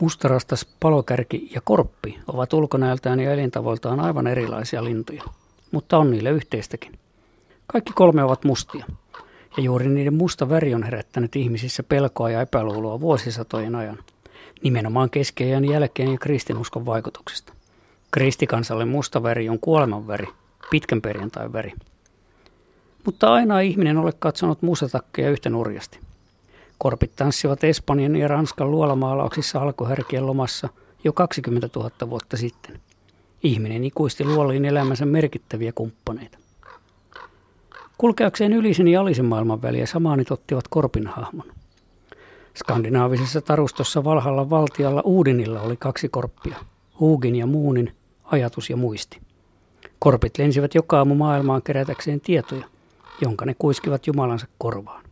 [0.00, 5.22] Mustarastas, palokärki ja korppi ovat ulkonäöltään ja elintavoiltaan aivan erilaisia lintuja,
[5.70, 6.92] mutta on niille yhteistäkin.
[7.66, 8.86] Kaikki kolme ovat mustia,
[9.56, 13.98] ja juuri niiden musta väri on herättänyt ihmisissä pelkoa ja epäluuloa vuosisatojen ajan,
[14.62, 17.52] nimenomaan keskeijän jälkeen ja kristinuskon vaikutuksesta.
[18.10, 20.26] Kristikansalle musta väri on kuoleman väri,
[20.70, 21.72] pitkän perjantain väri.
[23.04, 25.98] Mutta aina ei ihminen ole katsonut mustatakkeja yhtä nurjasti.
[26.78, 30.68] Korpit tanssivat Espanjan ja Ranskan luolamaalauksissa alkuherkien lomassa
[31.04, 32.80] jo 20 000 vuotta sitten.
[33.42, 36.38] Ihminen ikuisti luoliin elämänsä merkittäviä kumppaneita.
[37.98, 41.52] Kulkeakseen ylisen ja alisen maailman väliä samaanit ottivat korpin hahmon.
[42.54, 46.56] Skandinaavisessa tarustossa Valhalla valtialla Uudinilla oli kaksi korppia,
[47.00, 47.92] Hugin ja Muunin,
[48.24, 49.20] ajatus ja muisti.
[49.98, 52.64] Korpit lensivät joka aamu maailmaan kerätäkseen tietoja,
[53.22, 55.07] jonka ne kuiskivat Jumalansa korvaan.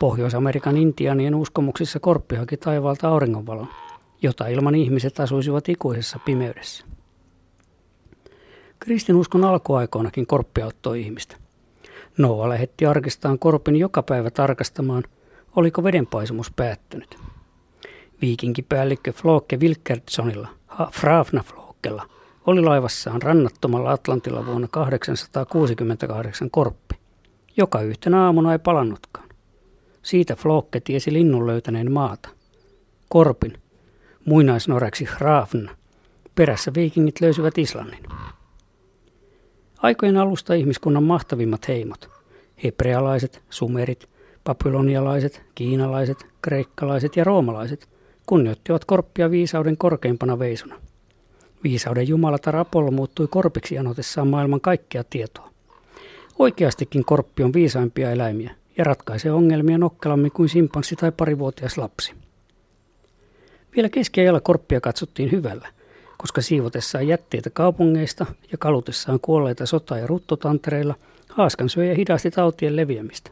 [0.00, 3.68] Pohjois-Amerikan intianien uskomuksissa korppi haki taivaalta auringonvalon,
[4.22, 6.84] jota ilman ihmiset asuisivat ikuisessa pimeydessä.
[8.78, 11.36] Kristinuskon alkuaikoinakin korppi auttoi ihmistä.
[12.18, 15.04] Noa lähetti arkistaan korpin joka päivä tarkastamaan,
[15.56, 17.18] oliko vedenpaisumus päättynyt.
[18.22, 20.48] Viikinkipäällikkö Floke Wilkertsonilla,
[20.92, 22.06] Frafna Flokella,
[22.46, 26.94] oli laivassaan rannattomalla Atlantilla vuonna 868 korppi,
[27.56, 29.19] joka yhtenä aamuna ei palannutkaan.
[30.02, 32.28] Siitä Flokke tiesi linnun löytäneen maata.
[33.08, 33.58] Korpin,
[34.24, 35.68] muinaisnoreksi Hrafn,
[36.34, 38.02] perässä viikingit löysivät Islannin.
[39.78, 42.08] Aikojen alusta ihmiskunnan mahtavimmat heimot,
[42.64, 44.08] hebrealaiset, sumerit,
[44.44, 47.88] babylonialaiset, kiinalaiset, kreikkalaiset ja roomalaiset,
[48.26, 50.74] kunnioittivat korppia viisauden korkeimpana veisuna.
[51.64, 55.50] Viisauden jumalatar Apollo muuttui korpiksi anotessaan maailman kaikkea tietoa.
[56.38, 62.12] Oikeastikin korppi on viisaimpia eläimiä, ja ratkaisee ongelmia nokkelammin kuin simpanssi tai parivuotias lapsi.
[63.76, 65.68] Vielä keskiajalla korppia katsottiin hyvällä,
[66.16, 70.94] koska siivotessaan jätteitä kaupungeista ja kalutessaan kuolleita sota- ja ruttotantereilla
[71.28, 73.30] haaskan syö ja hidasti tautien leviämistä.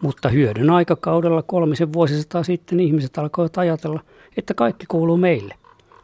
[0.00, 4.00] Mutta hyödyn aikakaudella kolmisen vuosisataa sitten ihmiset alkoivat ajatella,
[4.36, 5.54] että kaikki kuuluu meille.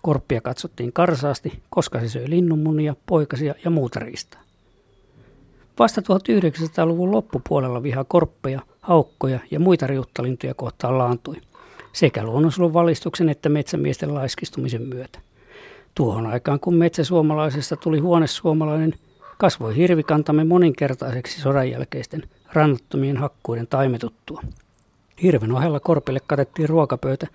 [0.03, 4.44] Korppia katsottiin karsaasti, koska se söi linnunmunia, poikasia ja muuta riistaa.
[5.79, 11.37] Vasta 1900-luvun loppupuolella viha korppeja, haukkoja ja muita riuttalintuja kohtaan laantui,
[11.93, 15.19] sekä luonnonsuojelun valistuksen että metsämiesten laiskistumisen myötä.
[15.95, 18.95] Tuohon aikaan, kun metsäsuomalaisesta tuli huonesuomalainen,
[19.39, 24.43] kasvoi hirvikantamme moninkertaiseksi sodan jälkeisten rannattomien hakkuiden taimetuttua.
[25.23, 27.27] Hirven ohella korpille katettiin ruokapöytä.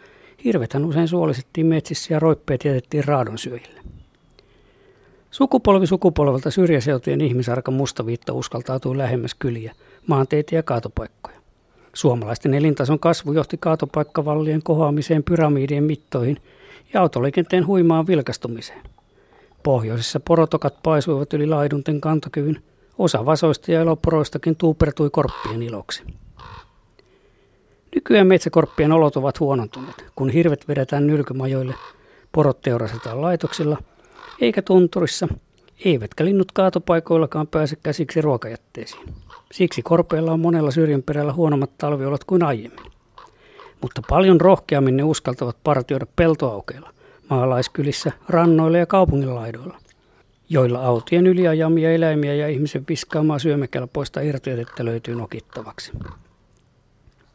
[0.44, 3.82] Hirvethän usein suolisettiin metsissä ja roippeet jätettiin raadonsyöjille.
[5.32, 9.74] Sukupolvi sukupolvelta syrjäseutujen ihmisarka mustaviitta uskaltautui lähemmäs kyliä,
[10.08, 11.38] maanteita ja kaatopaikkoja.
[11.94, 16.38] Suomalaisten elintason kasvu johti kaatopaikkavallien kohoamiseen pyramidien mittoihin
[16.94, 18.82] ja autoliikenteen huimaan vilkastumiseen.
[19.64, 22.62] Pohjoisessa porotokat paisuivat yli laidunten kantokyvyn,
[22.98, 26.04] osa vasoista ja eloporoistakin tuupertui korppien iloksi.
[27.96, 31.76] Nykyään metsäkorppien olot ovat huonontuneet, kun hirvet vedetään nylkymajoille,
[32.32, 33.78] porot teurastetaan laitoksilla–
[34.42, 35.28] eikä tunturissa,
[35.86, 39.14] eivätkä linnut kaatopaikoillakaan pääse käsiksi ruokajätteisiin.
[39.52, 42.92] Siksi korpeilla on monella syrjänperällä huonommat talviolot kuin aiemmin.
[43.82, 46.94] Mutta paljon rohkeammin ne uskaltavat partioida peltoaukeilla,
[47.30, 49.78] maalaiskylissä, rannoilla ja kaupunginlaidoilla,
[50.50, 55.92] joilla autojen yliajamia eläimiä ja ihmisen viskaamaa syömäkelpoista irtiotettä löytyy nokittavaksi.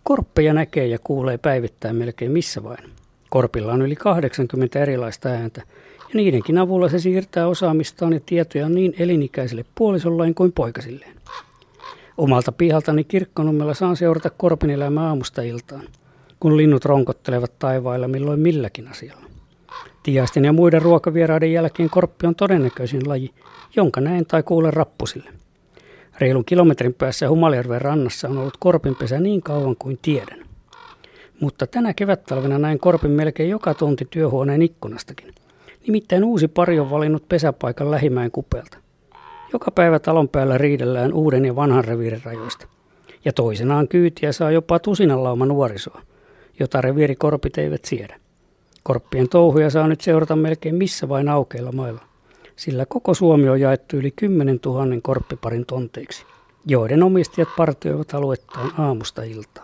[0.03, 2.91] Korppeja näkee ja kuulee päivittäin melkein missä vain.
[3.31, 5.63] Korpilla on yli 80 erilaista ääntä,
[6.15, 11.17] niidenkin avulla se siirtää osaamistaan ja tietojaan niin elinikäisille puolisolleen kuin poikasilleen.
[12.17, 15.89] Omalta pihaltani kirkkonummella saan seurata korpin elämää aamusta iltaan,
[16.41, 19.25] kun linnut ronkottelevat taivailla milloin milläkin asialla.
[20.03, 23.31] Tiaisten ja muiden ruokavieraiden jälkeen korppi on todennäköisin laji,
[23.77, 25.31] jonka näen tai kuulen rappusille.
[26.19, 30.39] Reilun kilometrin päässä Humaljärven rannassa on ollut korpinpesä niin kauan kuin tiedän.
[31.41, 35.35] Mutta tänä kevättalvena näin korpin melkein joka tunti työhuoneen ikkunastakin–
[35.87, 38.79] Nimittäin uusi pari on valinnut pesäpaikan lähimäen kupelta.
[39.53, 42.67] Joka päivä talon päällä riidellään uuden ja vanhan reviirin rajoista.
[43.25, 46.03] Ja toisenaan kyytiä saa jopa tusinan lauma nuorisoa,
[46.61, 48.21] jota reviirikorpit eivät siedä.
[48.83, 52.01] Korppien touhuja saa nyt seurata melkein missä vain aukeilla mailla,
[52.57, 56.25] sillä koko Suomi on jaettu yli 10 000 korppiparin tonteiksi,
[56.67, 59.64] joiden omistajat partioivat aluettaan aamusta iltaan.